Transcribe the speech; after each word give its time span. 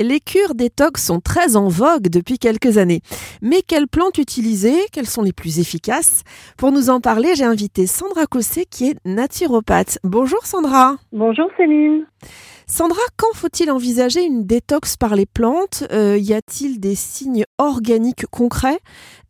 Les 0.00 0.20
cures 0.20 0.54
détox 0.54 1.04
sont 1.04 1.18
très 1.18 1.56
en 1.56 1.66
vogue 1.66 2.08
depuis 2.08 2.38
quelques 2.38 2.78
années. 2.78 3.00
Mais 3.42 3.62
quelles 3.66 3.88
plantes 3.88 4.18
utiliser? 4.18 4.72
Quelles 4.92 5.08
sont 5.08 5.22
les 5.22 5.32
plus 5.32 5.58
efficaces? 5.58 6.22
Pour 6.56 6.70
nous 6.70 6.88
en 6.88 7.00
parler, 7.00 7.34
j'ai 7.34 7.42
invité 7.42 7.88
Sandra 7.88 8.26
Cossé 8.26 8.64
qui 8.64 8.90
est 8.90 8.96
naturopathe. 9.04 9.98
Bonjour 10.04 10.46
Sandra. 10.46 10.98
Bonjour 11.10 11.50
Céline. 11.56 12.06
Sandra, 12.68 13.00
quand 13.16 13.34
faut-il 13.34 13.72
envisager 13.72 14.22
une 14.22 14.44
détox 14.44 14.96
par 14.96 15.16
les 15.16 15.26
plantes? 15.26 15.82
Euh, 15.90 16.16
Y 16.16 16.34
a-t-il 16.34 16.78
des 16.78 16.94
signes 16.94 17.44
organiques 17.56 18.26
concrets 18.26 18.78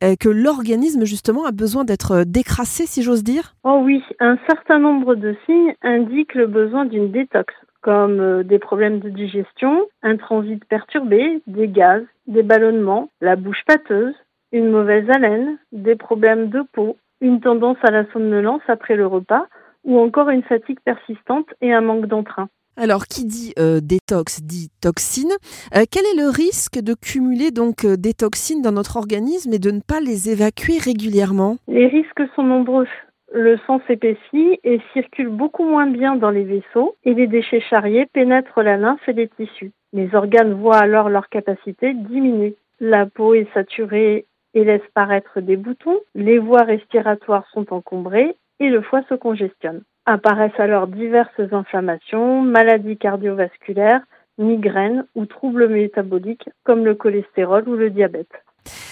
euh, 0.04 0.16
que 0.20 0.28
l'organisme 0.28 1.06
justement 1.06 1.46
a 1.46 1.52
besoin 1.52 1.84
d'être 1.84 2.24
décrassé, 2.24 2.84
si 2.84 3.02
j'ose 3.02 3.24
dire? 3.24 3.54
Oh 3.64 3.80
oui, 3.84 4.02
un 4.20 4.36
certain 4.46 4.80
nombre 4.80 5.14
de 5.14 5.34
signes 5.46 5.74
indiquent 5.82 6.34
le 6.34 6.46
besoin 6.46 6.84
d'une 6.84 7.10
détox 7.10 7.54
comme 7.80 8.20
euh, 8.20 8.42
des 8.42 8.58
problèmes 8.58 9.00
de 9.00 9.08
digestion, 9.08 9.86
un 10.02 10.16
transit 10.16 10.64
perturbé, 10.64 11.42
des 11.46 11.68
gaz, 11.68 12.02
des 12.26 12.42
ballonnements, 12.42 13.10
la 13.20 13.36
bouche 13.36 13.62
pâteuse, 13.66 14.14
une 14.52 14.70
mauvaise 14.70 15.08
haleine, 15.10 15.58
des 15.72 15.96
problèmes 15.96 16.48
de 16.48 16.62
peau, 16.72 16.96
une 17.20 17.40
tendance 17.40 17.78
à 17.82 17.90
la 17.90 18.10
somnolence 18.12 18.62
après 18.68 18.96
le 18.96 19.06
repas 19.06 19.46
ou 19.84 19.98
encore 19.98 20.30
une 20.30 20.42
fatigue 20.42 20.80
persistante 20.84 21.46
et 21.60 21.72
un 21.72 21.80
manque 21.80 22.06
d'entrain. 22.06 22.48
Alors, 22.76 23.06
qui 23.06 23.24
dit 23.24 23.54
euh, 23.58 23.80
détox 23.80 24.40
dit 24.42 24.70
toxine. 24.80 25.32
Euh, 25.74 25.82
quel 25.90 26.04
est 26.04 26.16
le 26.16 26.28
risque 26.28 26.78
de 26.78 26.94
cumuler 26.94 27.50
donc 27.50 27.84
des 27.84 28.14
toxines 28.14 28.62
dans 28.62 28.70
notre 28.70 28.96
organisme 28.96 29.52
et 29.52 29.58
de 29.58 29.72
ne 29.72 29.80
pas 29.80 30.00
les 30.00 30.30
évacuer 30.30 30.78
régulièrement? 30.78 31.56
Les 31.66 31.88
risques 31.88 32.22
sont 32.36 32.44
nombreux 32.44 32.86
le 33.32 33.58
sang 33.66 33.80
s'épaissit 33.86 34.58
et 34.64 34.80
circule 34.92 35.28
beaucoup 35.28 35.64
moins 35.64 35.86
bien 35.86 36.16
dans 36.16 36.30
les 36.30 36.44
vaisseaux 36.44 36.96
et 37.04 37.14
les 37.14 37.26
déchets 37.26 37.60
charriés 37.60 38.06
pénètrent 38.06 38.62
la 38.62 38.76
lymphe 38.76 39.06
et 39.08 39.12
les 39.12 39.28
tissus. 39.28 39.72
Les 39.92 40.14
organes 40.14 40.54
voient 40.54 40.78
alors 40.78 41.08
leur 41.08 41.28
capacité 41.28 41.92
diminuer. 41.94 42.56
La 42.80 43.06
peau 43.06 43.34
est 43.34 43.52
saturée 43.52 44.26
et 44.54 44.64
laisse 44.64 44.86
paraître 44.94 45.40
des 45.40 45.56
boutons, 45.56 45.98
les 46.14 46.38
voies 46.38 46.62
respiratoires 46.62 47.46
sont 47.52 47.72
encombrées 47.72 48.36
et 48.60 48.68
le 48.70 48.80
foie 48.80 49.02
se 49.08 49.14
congestionne. 49.14 49.82
Apparaissent 50.06 50.58
alors 50.58 50.86
diverses 50.86 51.40
inflammations, 51.52 52.40
maladies 52.40 52.96
cardiovasculaires, 52.96 54.02
migraines 54.38 55.04
ou 55.14 55.26
troubles 55.26 55.68
métaboliques 55.68 56.48
comme 56.64 56.84
le 56.84 56.94
cholestérol 56.94 57.68
ou 57.68 57.74
le 57.74 57.90
diabète. 57.90 58.32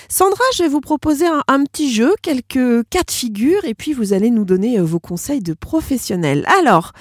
Sandra, 0.08 0.44
je 0.56 0.62
vais 0.62 0.68
vous 0.68 0.80
proposer 0.80 1.26
un, 1.26 1.64
petit 1.64 1.90
jeu, 1.90 2.10
quelques 2.22 2.88
cas 2.90 3.02
de 3.06 3.10
figure, 3.10 3.64
et 3.64 3.74
puis 3.74 3.92
vous 3.92 4.12
allez 4.12 4.30
nous 4.30 4.44
donner 4.44 4.78
euh, 4.78 4.82
vos 4.82 5.00
conseils 5.00 5.42
de 5.42 5.54
professionnels. 5.54 6.44
Alors, 6.60 6.92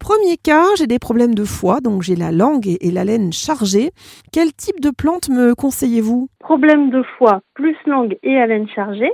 premier 0.00 0.36
cas, 0.36 0.64
j'ai 0.76 0.86
des 0.86 0.98
problèmes 0.98 1.34
de 1.34 1.44
foie, 1.44 1.80
donc 1.80 2.02
j'ai 2.02 2.16
la 2.16 2.32
langue 2.32 2.66
et, 2.66 2.90
la 2.90 3.04
laine 3.04 3.32
chargées. 3.32 3.90
Quel 4.32 4.52
type 4.52 4.80
de 4.80 4.90
plante 4.90 5.28
me 5.28 5.54
conseillez-vous? 5.54 6.28
Problème 6.40 6.90
de 6.90 7.02
foie 7.18 7.42
plus 7.54 7.76
langue 7.86 8.18
et 8.22 8.38
haleine 8.38 8.68
chargée, 8.68 9.12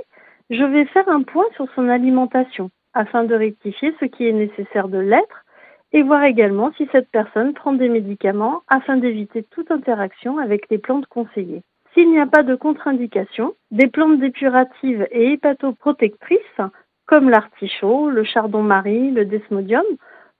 je 0.49 0.63
vais 0.63 0.85
faire 0.85 1.07
un 1.09 1.23
point 1.23 1.45
sur 1.55 1.67
son 1.75 1.89
alimentation 1.89 2.69
afin 2.93 3.23
de 3.23 3.35
rectifier 3.35 3.93
ce 3.99 4.05
qui 4.05 4.27
est 4.27 4.33
nécessaire 4.33 4.87
de 4.87 4.97
l'être 4.97 5.45
et 5.93 6.03
voir 6.03 6.23
également 6.23 6.71
si 6.77 6.87
cette 6.91 7.09
personne 7.11 7.53
prend 7.53 7.73
des 7.73 7.89
médicaments 7.89 8.61
afin 8.67 8.97
d'éviter 8.97 9.43
toute 9.43 9.71
interaction 9.71 10.37
avec 10.37 10.69
les 10.69 10.77
plantes 10.77 11.07
conseillées. 11.07 11.63
S'il 11.93 12.09
n'y 12.09 12.19
a 12.19 12.27
pas 12.27 12.43
de 12.43 12.55
contre-indication, 12.55 13.53
des 13.71 13.87
plantes 13.87 14.19
dépuratives 14.19 15.07
et 15.11 15.33
hépatoprotectrices, 15.33 16.61
comme 17.05 17.29
l'artichaut, 17.29 18.09
le 18.09 18.23
chardon-marie, 18.23 19.11
le 19.11 19.25
desmodium, 19.25 19.83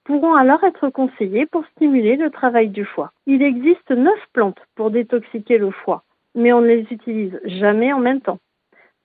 pourront 0.05 0.33
alors 0.33 0.63
être 0.63 0.89
conseillées 0.89 1.45
pour 1.45 1.65
stimuler 1.75 2.15
le 2.15 2.29
travail 2.29 2.69
du 2.69 2.85
foie. 2.85 3.11
Il 3.27 3.41
existe 3.41 3.91
neuf 3.91 4.19
plantes 4.31 4.61
pour 4.75 4.91
détoxiquer 4.91 5.57
le 5.57 5.71
foie, 5.71 6.03
mais 6.35 6.53
on 6.53 6.61
ne 6.61 6.67
les 6.67 6.87
utilise 6.89 7.37
jamais 7.43 7.91
en 7.91 7.99
même 7.99 8.21
temps. 8.21 8.39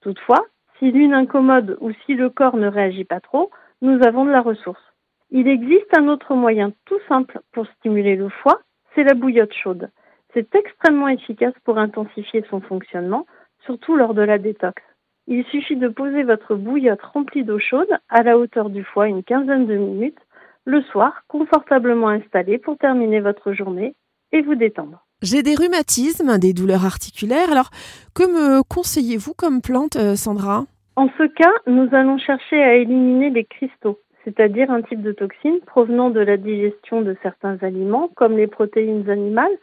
Toutefois, 0.01 0.45
si 0.79 0.93
l'une 0.93 1.15
incommode 1.15 1.77
ou 1.81 1.91
si 2.05 2.15
le 2.15 2.31
corps 2.31 2.57
ne 2.57 2.69
réagit 2.69 3.05
pas 3.05 3.21
trop, 3.21 3.51
nous 3.83 4.01
avons 4.07 4.25
de 4.25 4.31
la 4.31 4.41
ressource. 4.41 4.83
Il 5.31 5.49
existe 5.49 5.99
un 5.99 6.07
autre 6.07 6.35
moyen 6.35 6.73
tout 6.85 7.01
simple 7.09 7.41
pour 7.53 7.67
stimuler 7.79 8.15
le 8.15 8.29
foie, 8.29 8.61
c'est 8.95 9.03
la 9.03 9.15
bouillotte 9.15 9.53
chaude. 9.53 9.91
C'est 10.37 10.55
extrêmement 10.55 11.09
efficace 11.09 11.55
pour 11.65 11.79
intensifier 11.79 12.45
son 12.51 12.61
fonctionnement, 12.61 13.25
surtout 13.65 13.97
lors 13.97 14.13
de 14.13 14.21
la 14.21 14.37
détox. 14.37 14.83
Il 15.27 15.43
suffit 15.47 15.77
de 15.77 15.89
poser 15.89 16.25
votre 16.25 16.57
bouillotte 16.57 17.01
remplie 17.01 17.43
d'eau 17.43 17.59
chaude 17.59 17.89
à 18.11 18.23
la 18.23 18.37
hauteur 18.37 18.69
du 18.69 18.85
foie 18.85 19.09
une 19.09 19.23
quinzaine 19.23 19.67
de 19.67 19.77
minutes 19.77 20.19
le 20.67 20.83
soir, 20.83 21.23
confortablement 21.29 22.09
installé 22.09 22.59
pour 22.59 22.77
terminer 22.77 23.21
votre 23.21 23.55
journée 23.55 23.95
et 24.33 24.43
vous 24.43 24.57
détendre. 24.57 25.07
J'ai 25.23 25.43
des 25.43 25.55
rhumatismes, 25.55 26.37
des 26.37 26.53
douleurs 26.53 26.85
articulaires. 26.85 27.51
Alors, 27.51 27.71
que 28.15 28.25
me 28.25 28.63
conseillez-vous 28.63 29.33
comme 29.33 29.63
plante, 29.63 29.97
euh, 29.97 30.17
Sandra? 30.17 30.67
En 30.97 31.09
ce 31.17 31.27
cas, 31.29 31.53
nous 31.67 31.89
allons 31.93 32.19
chercher 32.19 32.63
à 32.63 32.75
éliminer 32.75 33.31
les 33.31 33.45
cristaux, 33.45 34.01
c'est-à-dire 34.25 34.71
un 34.71 34.83
type 34.83 35.01
de 35.01 35.13
toxine 35.13 35.61
provenant 35.67 36.11
de 36.11 36.21
la 36.21 36.37
digestion 36.37 37.01
de 37.01 37.17
certains 37.23 37.57
aliments, 37.63 38.11
comme 38.17 38.37
les 38.37 38.49
protéines 38.49 39.09
animales, 39.09 39.57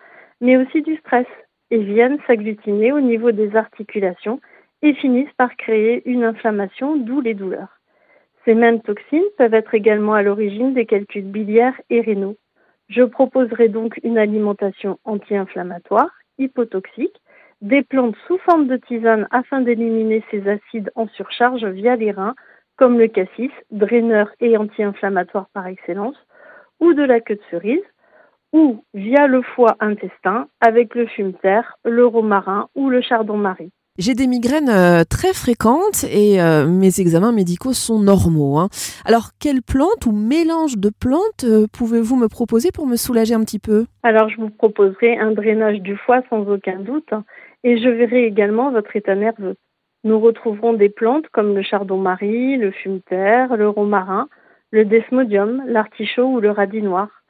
mais 0.43 0.57
aussi 0.57 0.81
du 0.81 0.97
stress, 0.97 1.25
et 1.71 1.79
viennent 1.79 2.19
s'agglutiner 2.27 2.91
au 2.91 2.99
niveau 2.99 3.31
des 3.31 3.55
articulations 3.55 4.41
et 4.81 4.93
finissent 4.93 5.33
par 5.37 5.55
créer 5.55 6.07
une 6.07 6.25
inflammation, 6.25 6.97
d'où 6.97 7.21
les 7.21 7.33
douleurs. 7.33 7.79
Ces 8.43 8.53
mêmes 8.53 8.81
toxines 8.81 9.23
peuvent 9.37 9.53
être 9.53 9.73
également 9.73 10.13
à 10.13 10.21
l'origine 10.21 10.73
des 10.73 10.85
calculs 10.85 11.31
biliaires 11.31 11.79
et 11.89 12.01
rénaux. 12.01 12.35
Je 12.89 13.03
proposerai 13.03 13.69
donc 13.69 13.97
une 14.03 14.17
alimentation 14.17 14.99
anti-inflammatoire, 15.05 16.11
hypotoxique, 16.37 17.21
des 17.61 17.81
plantes 17.81 18.17
sous 18.27 18.37
forme 18.39 18.67
de 18.67 18.75
tisane 18.75 19.29
afin 19.31 19.61
d'éliminer 19.61 20.21
ces 20.29 20.45
acides 20.49 20.91
en 20.95 21.07
surcharge 21.07 21.63
via 21.65 21.95
les 21.95 22.11
reins, 22.11 22.35
comme 22.75 22.99
le 22.99 23.07
cassis, 23.07 23.51
draineur 23.71 24.29
et 24.41 24.57
anti-inflammatoire 24.57 25.47
par 25.53 25.67
excellence, 25.67 26.17
ou 26.81 26.93
de 26.93 27.03
la 27.03 27.21
queue 27.21 27.35
de 27.35 27.41
cerise, 27.49 27.85
ou 28.53 28.83
via 28.93 29.27
le 29.27 29.41
foie 29.41 29.75
intestin 29.79 30.47
avec 30.61 30.95
le 30.95 31.07
fumeterre, 31.07 31.77
le 31.83 32.05
romarin 32.05 32.69
ou 32.75 32.89
le 32.89 33.01
chardon-marie. 33.01 33.71
J'ai 33.99 34.15
des 34.15 34.25
migraines 34.25 34.69
euh, 34.69 35.03
très 35.07 35.33
fréquentes 35.33 36.03
et 36.05 36.41
euh, 36.41 36.65
mes 36.65 36.99
examens 36.99 37.31
médicaux 37.31 37.73
sont 37.73 37.99
normaux. 37.99 38.57
Hein. 38.57 38.69
Alors, 39.05 39.29
quelle 39.39 39.61
plante 39.61 40.07
ou 40.07 40.11
mélange 40.11 40.77
de 40.77 40.89
plantes 40.89 41.43
euh, 41.43 41.67
pouvez-vous 41.71 42.15
me 42.15 42.27
proposer 42.27 42.71
pour 42.71 42.87
me 42.87 42.95
soulager 42.95 43.35
un 43.35 43.41
petit 43.41 43.59
peu? 43.59 43.85
Alors, 44.01 44.29
je 44.29 44.37
vous 44.37 44.49
proposerai 44.49 45.19
un 45.19 45.29
drainage 45.31 45.79
du 45.81 45.95
foie 45.95 46.23
sans 46.31 46.47
aucun 46.49 46.79
doute 46.79 47.13
et 47.63 47.77
je 47.77 47.87
verrai 47.87 48.25
également 48.25 48.71
votre 48.71 48.95
état 48.95 49.13
nerveux. 49.13 49.57
Nous 50.03 50.19
retrouverons 50.19 50.73
des 50.73 50.89
plantes 50.89 51.27
comme 51.31 51.53
le 51.53 51.61
chardon-marie, 51.61 52.57
le 52.57 52.71
fumeterre, 52.71 53.55
le 53.55 53.69
romarin, 53.69 54.27
le 54.71 54.85
desmodium, 54.85 55.63
l'artichaut 55.67 56.25
ou 56.25 56.39
le 56.39 56.49
radis 56.49 56.81
noir. 56.81 57.22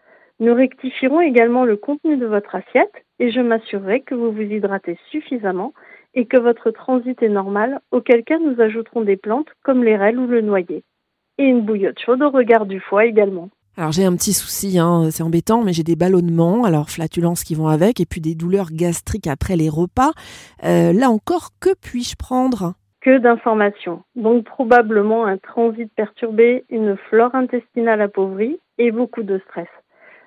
Nous 0.44 0.54
rectifierons 0.54 1.22
également 1.22 1.64
le 1.64 1.78
contenu 1.78 2.18
de 2.18 2.26
votre 2.26 2.54
assiette 2.54 2.92
et 3.18 3.32
je 3.32 3.40
m'assurerai 3.40 4.02
que 4.02 4.14
vous 4.14 4.34
vous 4.34 4.42
hydratez 4.42 5.00
suffisamment 5.10 5.72
et 6.16 6.26
que 6.26 6.36
votre 6.36 6.70
transit 6.70 7.24
est 7.24 7.30
normal, 7.30 7.80
auquel 7.92 8.26
cas 8.26 8.40
nous 8.40 8.60
ajouterons 8.60 9.04
des 9.04 9.16
plantes 9.16 9.48
comme 9.64 9.86
l'érel 9.86 10.20
ou 10.20 10.28
le 10.28 10.42
noyer. 10.42 10.84
Et 11.38 11.46
une 11.46 11.62
bouillotte 11.62 11.98
chaude 12.06 12.22
au 12.22 12.30
regard 12.30 12.66
du 12.66 12.82
foie 12.82 13.06
également. 13.06 13.52
Alors 13.78 13.94
j'ai 13.94 14.04
un 14.04 14.18
petit 14.18 14.34
souci, 14.34 14.80
hein, 14.80 15.12
c'est 15.12 15.24
embêtant, 15.24 15.64
mais 15.64 15.72
j'ai 15.72 15.84
des 15.84 15.96
ballonnements, 15.96 16.66
alors 16.66 16.90
flatulences 16.90 17.46
qui 17.46 17.56
vont 17.56 17.70
avec, 17.70 18.02
et 18.02 18.06
puis 18.06 18.20
des 18.20 18.36
douleurs 18.36 18.72
gastriques 18.74 19.28
après 19.28 19.56
les 19.56 19.70
repas. 19.70 20.12
Euh, 20.66 20.92
là 20.92 21.10
encore, 21.10 21.52
que 21.62 21.70
puis-je 21.82 22.18
prendre? 22.18 22.74
Que 23.00 23.18
d'informations. 23.18 24.04
Donc 24.18 24.44
probablement 24.44 25.26
un 25.26 25.38
transit 25.38 25.90
perturbé, 25.96 26.66
une 26.70 26.98
flore 27.10 27.34
intestinale 27.34 28.02
appauvrie 28.02 28.60
et 28.78 28.92
beaucoup 28.92 29.24
de 29.24 29.40
stress. 29.48 29.70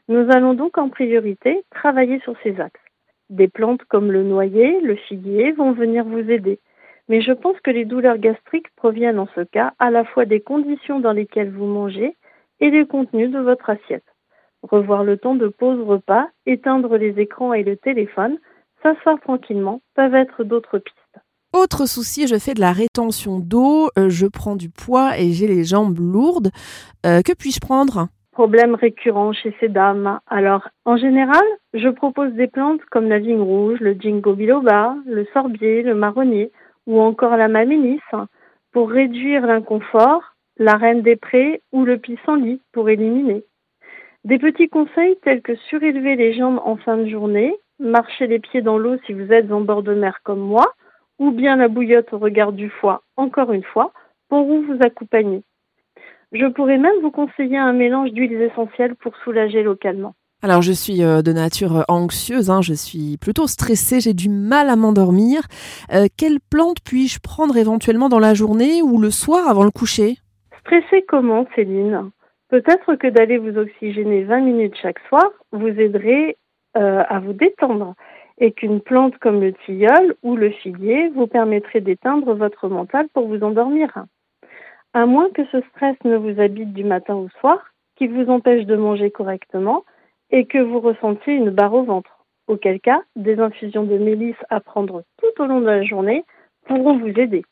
Nous 0.09 0.31
allons 0.31 0.55
donc 0.55 0.79
en 0.79 0.89
priorité 0.89 1.65
travailler 1.71 2.21
sur 2.21 2.35
ces 2.43 2.61
axes. 2.61 2.81
Des 3.29 3.49
plantes 3.49 3.83
comme 3.89 4.13
le 4.13 4.23
noyer, 4.23 4.81
le 4.81 4.95
figuier 4.95 5.51
vont 5.53 5.73
venir 5.73 6.05
vous 6.05 6.31
aider. 6.31 6.61
Mais 7.09 7.21
je 7.21 7.33
pense 7.33 7.59
que 7.61 7.71
les 7.71 7.85
douleurs 7.85 8.19
gastriques 8.19 8.75
proviennent 8.77 9.19
en 9.19 9.29
ce 9.35 9.41
cas 9.41 9.73
à 9.79 9.91
la 9.91 10.05
fois 10.05 10.25
des 10.25 10.41
conditions 10.41 11.01
dans 11.01 11.13
lesquelles 11.13 11.51
vous 11.51 11.67
mangez 11.67 12.17
et 12.61 12.71
des 12.71 12.87
contenus 12.87 13.31
de 13.31 13.39
votre 13.39 13.71
assiette. 13.71 14.07
Revoir 14.63 15.05
le 15.05 15.19
temps 15.19 15.35
de 15.35 15.49
pause 15.49 15.81
repas, 15.87 16.29
éteindre 16.47 16.97
les 16.97 17.19
écrans 17.21 17.53
et 17.53 17.63
le 17.63 17.77
téléphone, 17.77 18.39
s'asseoir 18.83 19.21
tranquillement 19.21 19.81
peuvent 19.95 20.15
être 20.15 20.45
d'autres 20.45 20.79
pistes. 20.79 20.97
Autre 21.53 21.87
souci, 21.87 22.27
je 22.27 22.39
fais 22.39 22.55
de 22.55 22.61
la 22.61 22.73
rétention 22.73 23.39
d'eau, 23.41 23.89
euh, 23.99 24.09
je 24.09 24.27
prends 24.27 24.57
du 24.57 24.69
poids 24.69 25.19
et 25.19 25.33
j'ai 25.33 25.47
les 25.47 25.65
jambes 25.65 25.99
lourdes. 25.99 26.51
Euh, 27.05 27.23
que 27.23 27.33
puis-je 27.33 27.61
prendre? 27.61 28.09
Problèmes 28.37 28.75
récurrents 28.75 29.33
chez 29.33 29.57
ces 29.61 29.71
dames. 29.71 30.21
Alors, 30.27 30.69
en 30.85 30.99
général, 30.99 31.47
je 31.73 31.89
propose 31.89 32.35
des 32.35 32.49
plantes 32.49 32.85
comme 32.91 33.09
la 33.09 33.19
vigne 33.19 33.41
rouge, 33.41 33.81
le 33.81 33.95
ginkgo 33.99 34.35
biloba, 34.35 34.95
le 35.07 35.25
sorbier, 35.33 35.81
le 35.81 35.95
marronnier 35.95 36.53
ou 36.87 37.01
encore 37.01 37.39
la 37.39 37.49
maménis 37.49 38.03
pour 38.73 38.91
réduire 38.91 39.47
l'inconfort, 39.47 40.21
la 40.59 40.75
reine 40.75 41.01
des 41.01 41.17
prés 41.17 41.63
ou 41.73 41.87
le 41.87 41.97
pissenlit 41.97 42.61
pour 42.75 42.91
éliminer. 42.91 43.43
Des 44.25 44.39
petits 44.39 44.69
conseils 44.69 45.17
tels 45.23 45.41
que 45.41 45.55
surélever 45.71 46.15
les 46.17 46.35
jambes 46.35 46.61
en 46.63 46.77
fin 46.77 46.99
de 46.99 47.09
journée 47.09 47.55
marcher 47.79 48.27
les 48.27 48.39
pieds 48.39 48.61
dans 48.61 48.77
l'eau 48.77 48.99
si 49.07 49.15
vous 49.15 49.33
êtes 49.33 49.51
en 49.51 49.63
bord 49.63 49.83
de 49.83 49.95
mer 49.95 50.19
comme 50.25 50.41
moi, 50.41 50.75
ou 51.19 51.31
bien 51.31 51.57
la 51.57 51.69
bouillotte 51.69 52.13
au 52.13 52.19
regard 52.19 52.53
du 52.53 52.69
foie, 52.69 53.03
encore 53.17 53.53
une 53.55 53.65
fois, 53.65 53.93
pourront 54.29 54.61
vous 54.61 54.79
accompagner. 54.83 55.43
Je 56.39 56.47
pourrais 56.47 56.79
même 56.79 57.01
vous 57.03 57.11
conseiller 57.11 57.57
un 57.57 57.73
mélange 57.73 58.13
d'huiles 58.13 58.41
essentielles 58.43 58.95
pour 58.97 59.17
soulager 59.25 59.63
localement. 59.63 60.15
Alors 60.43 60.61
je 60.61 60.73
suis 60.73 61.03
euh, 61.03 61.23
de 61.23 61.33
nature 61.33 61.85
anxieuse, 61.89 62.51
hein, 62.51 62.61
je 62.61 62.75
suis 62.75 63.17
plutôt 63.17 63.47
stressée, 63.47 64.01
j'ai 64.01 64.13
du 64.13 64.29
mal 64.29 64.69
à 64.69 64.77
m'endormir. 64.77 65.41
Euh, 65.93 66.07
quelle 66.17 66.39
plante 66.51 66.77
puis-je 66.85 67.21
prendre 67.21 67.57
éventuellement 67.57 68.11
dans 68.11 68.19
la 68.19 68.35
journée 68.35 68.83
ou 68.83 69.01
le 69.01 69.11
soir 69.11 69.49
avant 69.49 69.65
le 69.65 69.71
coucher? 69.71 70.17
Stressée 70.61 71.05
comment, 71.09 71.47
Céline? 71.55 72.11
Peut-être 72.51 72.97
que 72.97 73.09
d'aller 73.09 73.39
vous 73.39 73.57
oxygéner 73.57 74.25
20 74.25 74.41
minutes 74.41 74.77
chaque 74.81 75.01
soir 75.09 75.25
vous 75.53 75.69
aiderait 75.69 76.37
euh, 76.77 77.03
à 77.09 77.19
vous 77.19 77.33
détendre 77.33 77.95
et 78.39 78.53
qu'une 78.53 78.81
plante 78.81 79.17
comme 79.19 79.41
le 79.41 79.55
tilleul 79.65 80.15
ou 80.23 80.37
le 80.37 80.51
figuier 80.51 81.09
vous 81.15 81.27
permettrait 81.27 81.81
d'éteindre 81.81 82.35
votre 82.35 82.69
mental 82.69 83.09
pour 83.15 83.27
vous 83.27 83.43
endormir. 83.43 84.05
À 84.97 85.05
moins 85.05 85.29
que 85.29 85.45
ce 85.53 85.61
stress 85.61 85.95
ne 86.07 86.17
vous 86.17 86.41
habite 86.41 86.73
du 86.73 86.83
matin 86.83 87.17
au 87.17 87.29
soir, 87.41 87.59
qui 87.97 88.07
vous 88.07 88.31
empêche 88.31 88.65
de 88.65 88.77
manger 88.77 89.11
correctement 89.11 89.85
et 90.31 90.47
que 90.47 90.57
vous 90.57 90.81
ressentiez 90.81 91.35
une 91.35 91.51
barre 91.51 91.75
au 91.75 91.83
ventre. 91.83 92.25
Auquel 92.47 92.81
cas, 92.81 93.03
des 93.15 93.39
infusions 93.39 93.83
de 93.83 93.99
mélisse 93.99 94.43
à 94.49 94.61
prendre 94.61 95.05
tout 95.19 95.43
au 95.43 95.47
long 95.47 95.61
de 95.61 95.67
la 95.67 95.83
journée 95.83 96.25
pourront 96.65 96.97
vous 96.97 97.09
aider. 97.09 97.45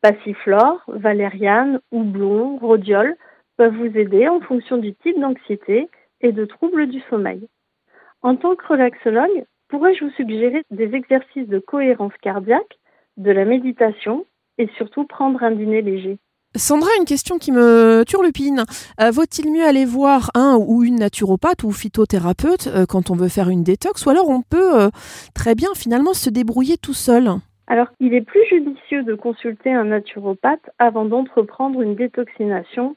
Passiflore, 0.00 0.82
valériane, 0.88 1.80
houblon, 1.92 2.56
rhodiol 2.56 3.14
peuvent 3.58 3.76
vous 3.76 3.94
aider 3.98 4.26
en 4.26 4.40
fonction 4.40 4.78
du 4.78 4.94
type 4.94 5.20
d'anxiété 5.20 5.90
et 6.22 6.32
de 6.32 6.46
troubles 6.46 6.86
du 6.86 7.02
sommeil. 7.10 7.46
En 8.22 8.36
tant 8.36 8.56
que 8.56 8.68
relaxologue, 8.68 9.44
pourrais-je 9.68 10.02
vous 10.02 10.12
suggérer 10.12 10.62
des 10.70 10.94
exercices 10.94 11.48
de 11.48 11.58
cohérence 11.58 12.16
cardiaque, 12.22 12.78
de 13.18 13.32
la 13.32 13.44
méditation 13.44 14.24
et 14.56 14.68
surtout 14.78 15.04
prendre 15.04 15.42
un 15.42 15.50
dîner 15.50 15.82
léger? 15.82 16.16
Sandra, 16.56 16.88
une 16.98 17.04
question 17.04 17.38
qui 17.38 17.52
me 17.52 18.04
turlupine. 18.06 18.64
Euh, 19.00 19.10
vaut-il 19.10 19.52
mieux 19.52 19.64
aller 19.64 19.84
voir 19.84 20.30
un 20.34 20.56
ou 20.56 20.84
une 20.84 20.96
naturopathe 20.96 21.64
ou 21.64 21.70
phytothérapeute 21.70 22.68
euh, 22.68 22.86
quand 22.88 23.10
on 23.10 23.14
veut 23.14 23.28
faire 23.28 23.50
une 23.50 23.62
détox 23.62 24.06
ou 24.06 24.10
alors 24.10 24.28
on 24.30 24.42
peut 24.42 24.80
euh, 24.80 24.88
très 25.34 25.54
bien 25.54 25.68
finalement 25.74 26.14
se 26.14 26.30
débrouiller 26.30 26.76
tout 26.78 26.94
seul? 26.94 27.28
Alors, 27.66 27.88
il 28.00 28.14
est 28.14 28.22
plus 28.22 28.44
judicieux 28.48 29.02
de 29.02 29.14
consulter 29.14 29.72
un 29.72 29.84
naturopathe 29.84 30.70
avant 30.78 31.04
d'entreprendre 31.04 31.82
une 31.82 31.94
détoxination 31.94 32.96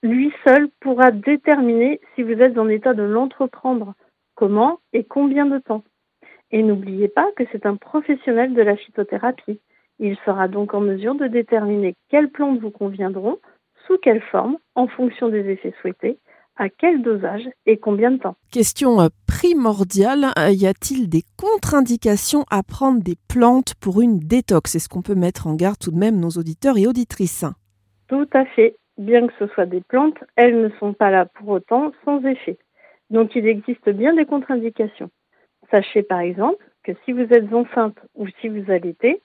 lui 0.00 0.32
seul 0.46 0.68
pourra 0.78 1.10
déterminer 1.10 2.00
si 2.14 2.22
vous 2.22 2.40
êtes 2.40 2.56
en 2.56 2.68
état 2.68 2.94
de 2.94 3.02
l'entreprendre, 3.02 3.94
comment 4.36 4.78
et 4.92 5.02
combien 5.02 5.44
de 5.44 5.58
temps? 5.58 5.82
Et 6.52 6.62
n'oubliez 6.62 7.08
pas 7.08 7.26
que 7.34 7.42
c'est 7.50 7.66
un 7.66 7.74
professionnel 7.74 8.54
de 8.54 8.62
la 8.62 8.76
phytothérapie. 8.76 9.58
Il 9.98 10.16
sera 10.24 10.48
donc 10.48 10.74
en 10.74 10.80
mesure 10.80 11.14
de 11.14 11.26
déterminer 11.26 11.94
quelles 12.10 12.30
plantes 12.30 12.60
vous 12.60 12.70
conviendront, 12.70 13.38
sous 13.86 13.96
quelle 13.98 14.22
forme, 14.22 14.56
en 14.74 14.88
fonction 14.88 15.28
des 15.28 15.48
effets 15.48 15.74
souhaités, 15.80 16.18
à 16.56 16.68
quel 16.68 17.02
dosage 17.02 17.48
et 17.66 17.76
combien 17.76 18.10
de 18.10 18.18
temps. 18.18 18.36
Question 18.50 19.00
euh, 19.00 19.08
primordiale, 19.26 20.26
euh, 20.38 20.50
y 20.50 20.66
a-t-il 20.66 21.08
des 21.08 21.22
contre-indications 21.36 22.44
à 22.50 22.62
prendre 22.62 23.02
des 23.02 23.16
plantes 23.28 23.74
pour 23.80 24.00
une 24.00 24.18
détox? 24.18 24.74
Est-ce 24.74 24.88
qu'on 24.88 25.02
peut 25.02 25.14
mettre 25.14 25.46
en 25.46 25.54
garde 25.54 25.78
tout 25.78 25.90
de 25.90 25.98
même 25.98 26.18
nos 26.18 26.30
auditeurs 26.30 26.78
et 26.78 26.86
auditrices 26.86 27.44
Tout 28.08 28.28
à 28.32 28.44
fait 28.44 28.76
bien 28.98 29.26
que 29.26 29.34
ce 29.38 29.46
soit 29.48 29.66
des 29.66 29.82
plantes, 29.82 30.18
elles 30.36 30.60
ne 30.60 30.70
sont 30.80 30.94
pas 30.94 31.10
là 31.10 31.26
pour 31.26 31.48
autant 31.48 31.92
sans 32.04 32.24
effet. 32.24 32.58
Donc 33.10 33.36
il 33.36 33.46
existe 33.46 33.88
bien 33.90 34.14
des 34.14 34.24
contre-indications. 34.24 35.10
Sachez 35.70 36.02
par 36.02 36.20
exemple 36.20 36.64
que 36.82 36.92
si 37.04 37.12
vous 37.12 37.20
êtes 37.30 37.52
enceinte 37.52 37.98
ou 38.14 38.26
si 38.40 38.48
vous 38.48 38.70
allaitez, 38.70 39.20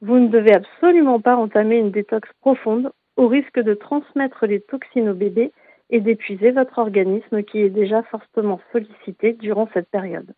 vous 0.00 0.18
ne 0.18 0.28
devez 0.28 0.54
absolument 0.54 1.20
pas 1.20 1.36
entamer 1.36 1.78
une 1.78 1.90
détox 1.90 2.28
profonde 2.40 2.92
au 3.16 3.28
risque 3.28 3.58
de 3.58 3.74
transmettre 3.74 4.46
les 4.46 4.60
toxines 4.60 5.08
au 5.08 5.14
bébé 5.14 5.52
et 5.90 6.00
d'épuiser 6.00 6.50
votre 6.50 6.78
organisme 6.78 7.42
qui 7.42 7.60
est 7.60 7.70
déjà 7.70 8.02
fortement 8.04 8.60
sollicité 8.72 9.32
durant 9.32 9.68
cette 9.72 9.88
période. 9.88 10.34